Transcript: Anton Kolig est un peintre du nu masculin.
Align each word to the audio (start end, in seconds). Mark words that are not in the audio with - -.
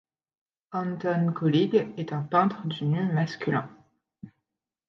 Anton 0.71 1.31
Kolig 1.31 1.75
est 1.95 2.11
un 2.11 2.23
peintre 2.23 2.65
du 2.65 2.85
nu 2.85 3.05
masculin. 3.13 3.69